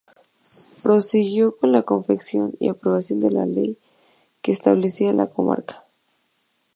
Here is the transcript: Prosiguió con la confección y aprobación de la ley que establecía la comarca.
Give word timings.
Prosiguió 0.81 1.55
con 1.55 1.71
la 1.71 1.83
confección 1.83 2.55
y 2.59 2.69
aprobación 2.69 3.19
de 3.19 3.29
la 3.29 3.45
ley 3.45 3.77
que 4.41 4.51
establecía 4.51 5.13
la 5.13 5.27
comarca. 5.27 5.83